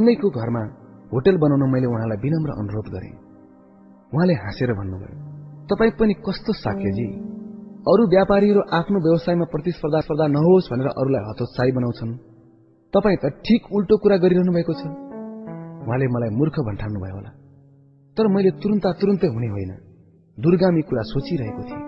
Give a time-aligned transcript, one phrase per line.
[0.00, 0.62] सँगैको घरमा
[1.12, 3.12] होटेल बनाउन मैले उहाँलाई विनम्र अनुरोध गरेँ।
[4.14, 5.30] उहाँले हाँसेर भन्नुभयो
[5.68, 7.06] तपाईँ पनि कस्तो साक्यजी
[7.80, 12.12] अरू व्यापारीहरू आफ्नो व्यवसायमा प्रतिस्पर्धा स्पर्धा नहोस् भनेर अरूलाई हतोत्साही बनाउँछन्।
[12.92, 14.82] तपाईँ त ठिक उल्टो कुरा गरिरहनु भएको छ।
[15.84, 17.30] उहाँले मलाई मूर्ख भन्ठान्नुभयो होला।
[18.16, 19.72] तर मैले तुरन्ता तुरुन्तै हुने होइन।
[20.40, 21.82] दुर्गामी कुरा सोचिरहेको थिएँ।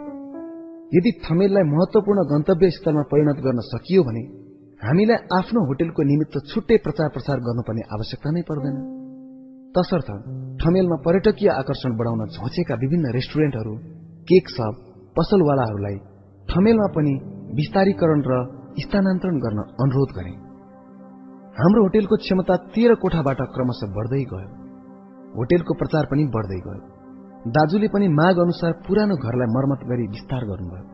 [0.94, 4.41] यदि थमेललाई महत्वपूर्ण गन्तव्य स्थलमा परिणत गर्न सकियो भने
[4.82, 8.76] हामीलाई आफ्नो होटेलको निमित्त छुट्टै प्रचार प्रसार गर्नुपर्ने आवश्यकता नै पर्दैन।
[9.74, 10.08] तसर्थ
[10.60, 13.74] ठमेलमा पर्यटकीय आकर्षण बढाउन झोचेका विभिन्न रेस्टुरेन्टहरू
[14.30, 14.80] केक सप
[15.18, 15.98] पसलवालाहरूलाई
[16.48, 17.14] ठमेलमा पनि
[17.60, 18.40] विस्तारीकरण र
[18.82, 20.34] स्थानान्तरण गर्न अनुरोध गरे।
[21.60, 24.50] हाम्रो होटेलको क्षमता तेह्र कोठाबाट क्रमशः बढ्दै गयो।
[25.38, 26.80] होटेलको प्रचार पनि बढ्दै गयो।
[27.54, 30.84] दाजुले पनि माग अनुसार पुरानो घरलाई मर्मत गरी विस्तार गर्नुभयो।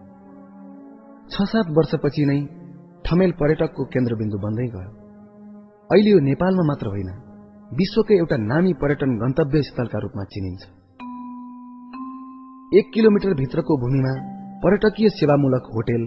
[1.33, 2.41] छ सात वर्षपछि नै
[3.09, 4.91] ठमेल पर्यटकको केन्द्रबिन्दु बन्दै गयो।
[5.91, 7.11] अहिले यो नेपालमा मात्र होइन
[7.73, 10.63] विश्वकै एउटा नामी पर्यटन गन्तव्य स्थलका रूपमा चिनिन्छ।
[12.79, 14.13] एक किलोमिटर भित्रको भूमिमा
[14.65, 16.03] पर्यटकीय सेवामूलक होटेल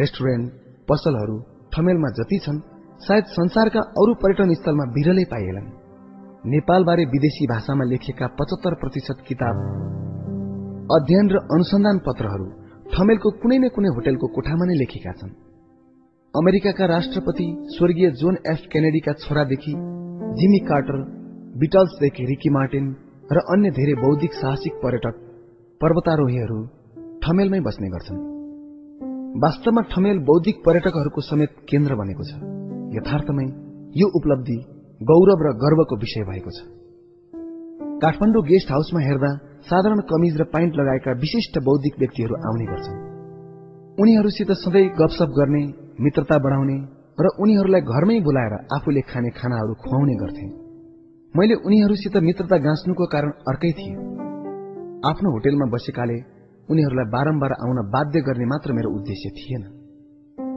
[0.00, 0.46] रेस्टुरेन्ट
[0.88, 1.36] पसलहरू
[1.72, 2.64] ठमेलमा जति छन्
[3.04, 5.72] सायद संसारका अरू पर्यटन स्थलमा बिरलै पाइएलान्
[6.52, 9.56] नेपालबारे विदेशी भाषामा लेखिएका पचहत्तर प्रतिशत किताब
[10.90, 12.46] अध्ययन र अनुसन्धान पत्रहरू
[12.92, 15.36] ठमेलको कुनै न कुनै होटेलको कोठामा नै लेखेका छन्।
[16.36, 19.70] अमेरिकाका राष्ट्रपति स्वर्गीय जोन एफ केनेडीका छोरादेखि
[20.38, 20.96] जिमी कार्टर
[21.58, 22.90] बिटल्सदेखि रिकी मार्टिन
[23.32, 25.14] र अन्य धेरै बौद्धिक साहसिक पर्यटक
[25.80, 26.58] पर्वतारोहीहरू
[27.22, 28.18] ठमेलमै बस्ने गर्छन्।
[29.38, 32.32] वास्तवमा ठमेल बौद्धिक पर्यटकहरूको समेत केन्द्र बनेको छ।
[32.96, 33.46] यथार्थमै
[33.96, 34.58] यो उपलब्धि
[35.00, 36.58] गौरव र गर्वको विषय भएको छ।
[38.04, 39.32] काठमाडौँ गेस्ट हाउसमा हेर्दा
[39.72, 43.02] साधारण कमिज र पाइन्ट लगाएका विशिष्ट बौद्धिक व्यक्तिहरू आउने गर्छन्।
[44.02, 46.76] उनीहरूसित सधैँ गपसप गर्ने मित्रता बढाउने
[47.20, 50.46] र उनीहरूलाई घरमै बोलाएर आफूले खाने खानाहरू खुवाउने गर्थे।
[51.34, 53.94] मैले उनीहरूसित मित्रता गाँच्नुको कारण अर्कै थिए।
[55.10, 56.16] आफ्नो होटेलमा बसेकाले
[56.68, 59.62] उनीहरूलाई बारम्बार आउन बाध्य गर्ने मात्र मेरो उद्देश्य थिएन।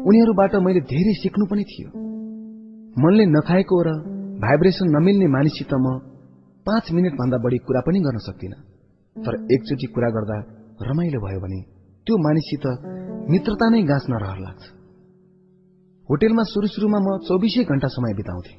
[0.08, 1.90] उनीहरूबाट मैले धेरै सिक्नु पनि थियो।
[3.00, 3.94] मनले नखाएको र
[4.44, 5.86] भाइब्रेसन नमिल्ने मानिससित म
[6.66, 8.54] पाँच मिनट भन्दा बढी कुरा पनि गर्न सक्दिन।
[9.16, 10.38] तर एकचोटि कुरा गर्दा
[10.82, 11.60] रमाइलो भयो भने
[12.08, 12.66] त्यो मानिससित
[13.30, 14.79] मित्रता नै गाँच्न रहर लाग्छ।
[16.10, 18.54] होटेलमा सुरु सुरुमा म चौबिसै घण्टा समय बिताउँथे।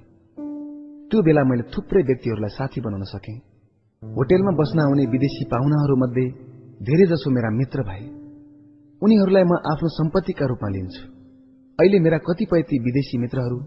[1.11, 3.33] त्यो बेला मैले थुप्रै व्यक्तिहरूलाई साथी बनाउन सके।
[4.03, 6.27] होटेलमा बस्न आउने विदेशी पाहुनाहरू मध्ये
[6.87, 8.05] धेरै जसो मेरा मित्र भए।
[9.03, 11.03] उनीहरूलाई म आफ्नो सम्पत्तिका रूपमा लिन्छु।
[11.79, 13.59] अहिले मेरा कतिपय ती विदेशी मित्रहरू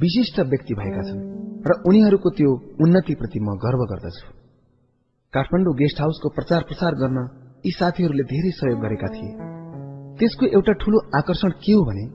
[0.00, 1.20] विशिष्ट व्यक्ति भएका छन्
[1.68, 2.50] र उनीहरूको त्यो
[2.80, 4.24] उन्नतिप्रति म गर्व गर्दछु।
[5.34, 7.18] काठमाडौँ गेस्ट हाउसको प्रचार प्रसार गर्न
[7.66, 9.30] यी साथीहरूले धेरै सहयोग गरेका थिए।
[10.16, 12.06] त्यसको एउटा ठूलो आकर्षण के हो भने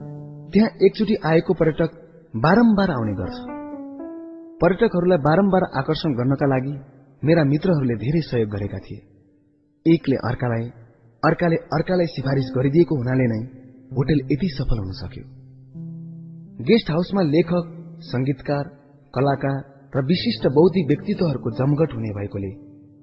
[0.54, 1.94] त्यहाँ एकचोटि आएको पर्यटक
[2.34, 3.38] बारम्बार आउने गर्छ।
[4.62, 6.74] पर्यटकहरूलाई बारम्बार आकर्षण गर्नका लागि
[7.24, 9.00] मेरा मित्रहरूले धेरै सहयोग गरेका थिए।
[9.86, 10.68] एकले अर्कालाई
[11.24, 13.42] अर्काले अर्कालाई सिफारिस गरिदिएको हुनाले नै
[13.98, 15.24] होटेल यति सफल हुन सक्यो।
[16.64, 18.72] गेस्ट हाउसमा लेखक संगीतकार
[19.14, 19.60] कलाकार
[19.96, 22.56] र विशिष्ट बौद्धिक व्यक्तित्वहरूको जमघट हुने भएकोले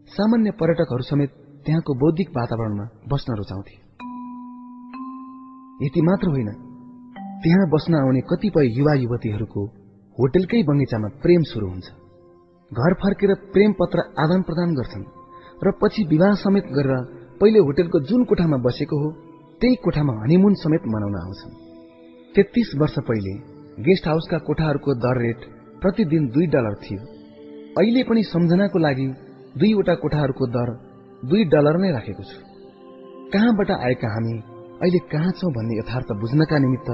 [0.06, 1.30] सामान्य पर्यटकहरू समेत
[1.66, 3.76] त्यहाँको बौद्धिक वातावरणमा बस्न रुचाउँथे।
[5.86, 6.69] यति मात्र होइन
[7.40, 9.62] त्यहाँ बस्न आउने कतिपय युवा युवतीहरूको
[10.16, 11.88] होटेलकै बगैँचामा प्रेम शुरू हुन्छ।
[12.72, 15.04] घर फर्केर प्रेम पत्र आदान प्रदान गर्छन्
[15.64, 16.92] र पछि विवाह समेत गरेर
[17.40, 19.08] पहिले होटेलको जुन कोठामा बसेको हो
[19.60, 21.54] त्यही कोठामा हनीमुन समेत मनाउन आउँछन्।
[22.34, 23.32] तेत्तीस वर्ष पहिले
[23.82, 25.40] गेस्ट हाउसका कोठाहरूको दर रेट
[25.82, 27.00] प्रतिदिन दुई डलर थियो।
[27.78, 29.06] अहिले पनि सम्झनाको लागि
[29.56, 30.74] दुईवटा कोठाहरूको दर
[31.22, 32.38] दुई डलर नै राखेको छु।
[33.32, 34.36] कहाँबाट आएका हामी
[34.82, 36.90] अहिले कहाँ छौँ भन्ने यथार्थ बुझ्नका निमित्त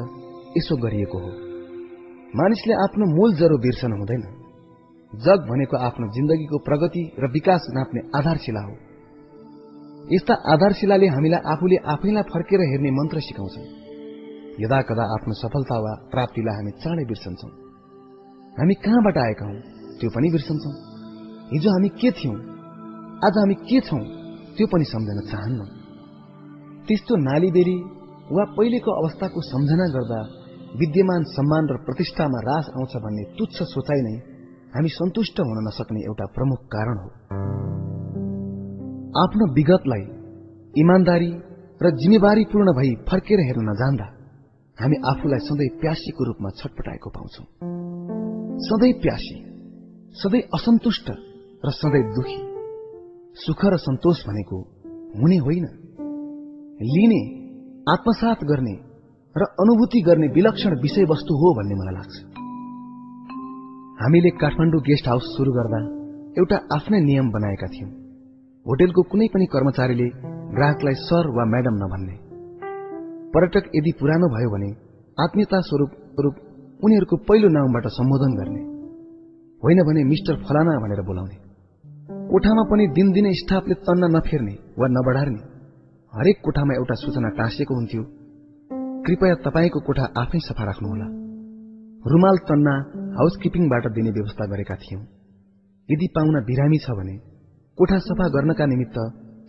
[0.56, 1.31] यसो गरिएको हो।
[2.34, 4.22] मानिसले आफ्नो मूल जरो बिर्सन हुँदैन।
[5.15, 8.77] जग भनेको आफ्नो जिन्दगीको प्रगति र विकास नाप्ने आधारशिला हो।
[10.12, 13.67] यस्ता आधारशिलाले हामीलाई आफूले आफैलाई फर्केर हेर्ने मन्त्र सिकाउँछन्।
[14.65, 17.50] यदा कदा आफ्नो सफलता वा प्राप्तिलाई हामी चाँडै बिर्सन्छौँ।
[18.59, 19.55] हामी कहाँबाट आएका हौ?
[20.00, 20.75] त्यो पनि बिर्सन्छौँ।
[21.53, 22.37] हिजो हामी के थियौँ?
[23.25, 24.05] आज हामी के छौँ?
[24.56, 25.61] त्यो पनि सम्झन चाहन्न।
[26.88, 27.79] त्यस्तो नालीबेरी
[28.32, 30.36] वा पहिलेको अवस्थाको सम्झना गर्दा
[30.76, 34.17] विद्यमान सम्मान र प्रतिष्ठामा रास आउँछ भन्ने तुच्छ सोचाइ नै
[34.75, 37.08] हामी सन्तुष्ट हुन नसक्ने एउटा प्रमुख कारण हो।
[39.14, 40.05] आफ्नो विगतलाई
[40.76, 41.31] इमान्दारी
[41.82, 44.06] र जिम्मेवारीपूर्ण भई फर्केर हेर्न नजान्दा
[44.78, 47.43] हामी आफूलाई सधैँ प्यासीको रूपमा छटपटाएको पाउँछौ।
[48.61, 49.37] सधैँ प्यासी
[50.14, 51.08] सधैँ असन्तुष्ट
[51.64, 52.40] र सधैँ दुखी
[53.37, 54.58] सुख र सन्तोष भनेको
[55.20, 55.67] हुने होइन।
[56.87, 57.22] लिने
[57.93, 58.75] आत्मसात गर्ने
[59.38, 62.15] र अनुभूति गर्ने विलक्षण विषयवस्तु हो भन्ने मलाई लाग्छ।
[64.03, 65.81] हामीले काठमाडौँ गेस्ट हाउस शुरू गर्दा
[66.38, 67.91] एउटा आफ्नै नियम बनाएका थियौं।
[68.67, 70.09] होटेलको कुनै पनि कर्मचारीले
[70.56, 72.17] ग्राहकलाई सर वा म्याडम नभन्ने।
[73.35, 74.71] पर्यटक यदि पुरानो भयो भने
[75.19, 76.37] आत्मीयता स्वरूप
[76.85, 78.62] उनीहरूको पहिलो नामबाट सम्बोधन गर्ने।
[79.62, 81.37] होइन भने मिस्टर फलाना भनेर बोलाउने।
[82.29, 85.41] कोठामा पनि दिनदिनै स्टाफले तन्न नफेर्ने वा नबढार्ने।
[86.12, 88.03] हरेक कोठामा एउटा सूचना टाँसिएको हुन्थ्यो।
[89.06, 91.06] कृपया तपाईँको कोठा आफै सफा राख्नुहोला।
[92.05, 92.75] रुमाल तन्ना
[93.19, 95.03] हाउसकिपिङबाट दिने व्यवस्था गरेका थियौं।
[95.88, 97.17] यदि पाहुना बिरामी छ भने
[97.79, 98.97] कोठा सफा गर्नका निमित्त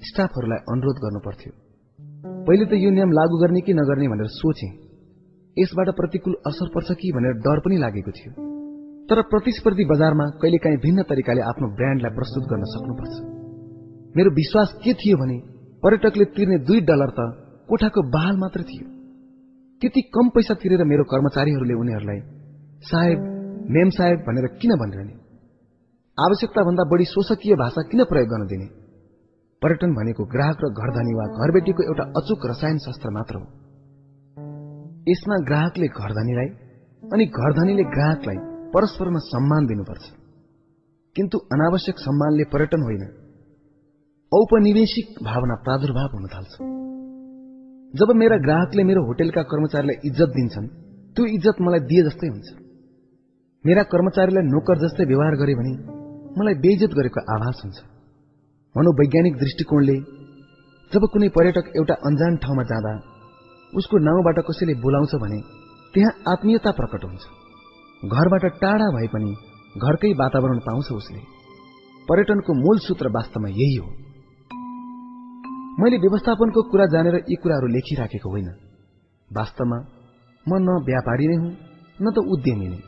[0.02, 1.52] स्टाफहरूलाई अनुरोध गर्नु पर्थ्यो
[2.48, 4.68] पहिले त यो नियम लागू गर्ने कि नगर्ने भनेर सोचे।
[5.58, 8.32] यसबाट प्रतिकूल असर पर्छ कि भनेर डर पनि लागेको थियो।
[9.10, 13.16] तर प्रतिस्पर्धी बजारमा कहिलेकाहीँ भिन्न तरिकाले आफ्नो ब्रान्डलाई प्रस्तुत गर्न सक्नुपर्छ।
[14.18, 15.38] मेरो विश्वास के थियो भने
[15.84, 17.20] पर्यटकले तिर्ने दुई डलर त
[17.70, 18.97] कोठाको बहाल मात्र थियो।
[19.82, 22.20] त्यति कम पैसा तिरेर मेरो कर्मचारीहरूले उनीहरूलाई
[22.82, 23.20] साहेब
[23.70, 25.14] मेम साहेब भनेर किन भनिरहने?
[26.20, 28.66] आवश्यकता भन्दा बढी शोषकीय भाषा किन प्रयोग गर्न दिने?
[29.62, 33.44] पर्यटन भनेको ग्राहक र घरधनी वा घरबेटीको एउटा अचुक रसायन शास्त्र मात्र हो।
[35.10, 36.50] यसमा ग्राहकले घरधनीलाई
[37.14, 38.36] अनि घरधनीले ग्राहकलाई
[38.74, 40.02] परस्परमा सम्मान दिनुपर्छ।
[41.16, 43.04] किन्तु अनावश्यक सम्मानले पर्यटन होइन।
[44.34, 46.87] औपनिवेशिक भावना प्रादुर्भाव हुन थाल्छ।
[47.94, 50.68] जब मेरा ग्राहकले मेरो होटेलका कर्मचारीलाई इज्जत दिन्छन्
[51.16, 52.48] त्यो इज्जत मलाई दिए जस्तै हुन्छ।
[53.66, 55.74] मेरा कर्मचारीलाई नोकर जस्तै व्यवहार गरे भने
[56.40, 57.78] मलाई बेइज्जत गरेको आभास हुन्छ।
[58.76, 59.98] मनोवैज्ञानिक दृष्टिकोणले
[60.92, 62.94] जब कुनै पर्यटक एउटा अन्जान ठाउँमा जाँदा
[63.74, 65.40] उसको नाउँबाट कसैले बोलाउँछ भने
[65.94, 67.24] त्यहाँ आत्मीयता प्रकट हुन्छ।
[68.12, 69.32] घरबाट टाढा भए पनि
[69.78, 71.22] घरकै वातावरण पाउँछ उसले।
[72.08, 73.90] पर्यटनको मूल सूत्र वास्तवमा यही हो।
[75.78, 78.50] मैले व्यवस्थापनको कुरा जानेर यी कुराहरू लेखिराखेको होइन।
[79.30, 79.78] वास्तवमा
[80.46, 81.52] म न व्यापारी नै हुँ
[82.02, 82.80] न त उद्यमी नै।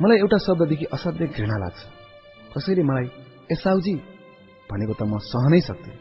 [0.00, 1.80] मलाई एउटा शब्ददेखि असाध्यै घृणा लाग्छ।
[2.56, 3.06] कसैले मलाई
[3.50, 3.94] एसाउजी
[4.70, 5.96] भनेको त म सहनै सक्थेँ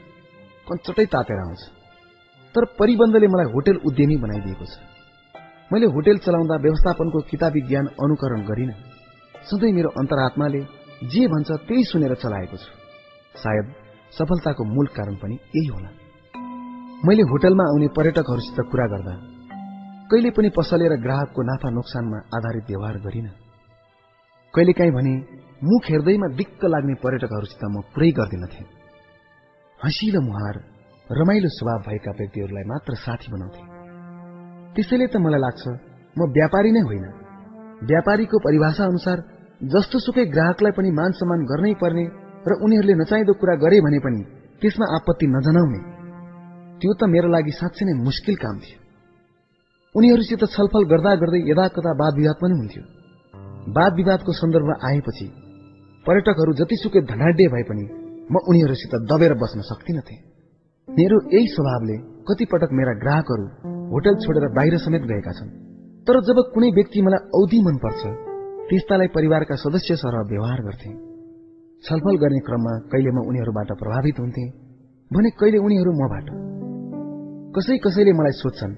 [0.68, 1.62] कञ्चटै तातेर आउँछ।
[2.56, 4.74] तर परिबन्धले मलाई होटेल उद्यमी बनाइदिएको छ।
[5.72, 8.72] मैले होटेल चलाउँदा व्यवस्थापनको किताबी ज्ञान अनुकरण गरिन।
[9.52, 10.62] सधैँ मेरो अन्तरात्माले
[11.12, 12.72] जे भन्छ त्यही सुनेर चलाएको छु।
[13.36, 13.66] सायद
[14.18, 16.05] सफलताको मूल कारण पनि यही होला।
[17.06, 19.12] मैले होटलमा आउने पर्यटकहरूसित कुरा गर्दा
[20.12, 23.28] कहिले पनि पसलेर ग्राहकको नाफा नोक्सानमा आधारित व्यवहार गरिन।
[24.54, 25.14] कहिलेकाहीँ भने
[25.64, 28.64] मुख हेर्दैमा दिक्क लाग्ने पर्यटकहरूसित म पुरै गर्दिनथे
[29.80, 30.56] हँसिलो मुहार
[31.10, 33.64] रमाइलो स्वभाव भएका व्यक्तिहरूलाई मात्र साथी बनाउँथे।
[34.74, 35.64] त्यसैले त मलाई लाग्छ
[36.16, 37.06] म व्यापारी नै होइन।
[37.86, 39.18] व्यापारीको परिभाषा अनुसार
[39.70, 42.06] जस्तो सुकै ग्राहकलाई पनि मान सम्मान गर्नै पर्ने
[42.50, 44.22] र उनीहरूले नचाहिँदो कुरा गरे भने पनि
[44.62, 45.95] त्यसमा आपत्ति नजनाउने
[46.86, 48.78] त्यो त मेरो लागि साँच्चै नै मुस्किल काम थियो।
[49.96, 52.84] उनीहरूसित छलफल गर्दा गर्दै यदा कदा वाद विवाद पनि हुन्थ्यो।
[53.78, 55.26] वाद विवादको सन्दर्भ आएपछि
[56.06, 57.86] पर्यटकहरू जतिसुकै धनाड्य भए पनि
[58.30, 60.18] म उनीहरूसित दबेर बस्न सक्दिनथे
[60.88, 61.98] मेरो यही स्वभावले
[62.30, 63.46] कतिपटक मेरा ग्राहकहरू
[63.90, 65.50] होटल छोडेर बाहिर समेत गएका छन्।
[66.06, 68.02] तर जब कुनै व्यक्ति मलाई औधी मनपर्छ
[68.70, 70.96] त्यस्तालाई परिवारका सदस्य सरह व्यवहार गर्थे।
[71.84, 74.46] छलफल गर्ने क्रममा कहिले म उनीहरूबाट प्रभावित हुन्थे
[75.12, 76.45] भने कहिले उनीहरू मबाट।
[77.56, 78.74] कसै कसैले मलाई सोध्छन्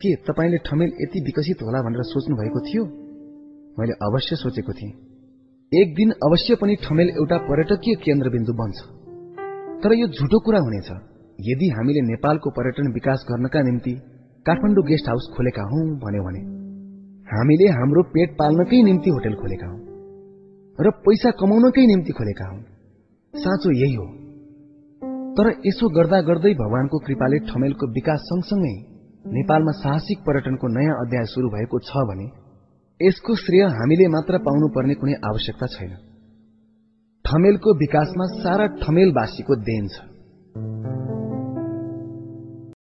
[0.00, 2.84] के तपाईँले ठमेल यति विकसित होला भनेर सोच्नु भएको थियो?
[3.78, 4.92] मैले अवश्य सोचेको थिएँ।
[5.72, 8.76] एक दिन अवश्य पनि ठमेल एउटा पर्यटकीय केन्द्रबिन्दु बन्छ।
[9.84, 10.90] तर यो झुटो कुरा हुनेछ।
[11.40, 13.92] यदि हामीले नेपालको पर्यटन विकास गर्नका निम्ति
[14.46, 16.42] काठमाडौँ गेस्ट हाउस खोलेका हौ भन्यो भने
[17.26, 19.78] हामीले हाम्रो पेट पाल्नकै निम्ति होटेल खोलेका हौ
[20.80, 22.58] र पैसा कमाउनकै निम्ति खोलेका हौ।
[23.34, 24.17] साँचो यही हो।
[25.36, 28.74] तर यसो गर्दा गर्दै भगवानको कृपाले ठमेलको विकास सँगसँगै
[29.32, 32.26] नेपालमा साहसिक पर्यटनको नयाँ अध्याय शुरू भएको छ भने
[33.00, 35.90] यसको श्रेय हामीले मात्र पाउनु पर्ने कुनै आवश्यकता छैन।
[37.24, 39.96] ठमेलको विकासमा सारा ठमेलवासीको देन छ।